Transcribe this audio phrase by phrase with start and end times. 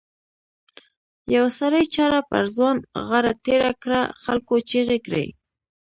[1.35, 5.25] یوه سړي چاړه پر ځوان غاړه تېره کړه خلکو چیغې کړې.